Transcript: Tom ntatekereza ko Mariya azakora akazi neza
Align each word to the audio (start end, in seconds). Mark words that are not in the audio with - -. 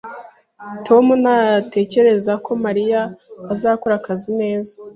Tom 0.87 1.05
ntatekereza 1.21 2.33
ko 2.45 2.51
Mariya 2.63 3.01
azakora 3.53 3.93
akazi 3.99 4.29
neza 4.41 4.73